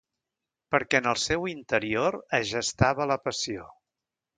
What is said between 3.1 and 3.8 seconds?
la passió.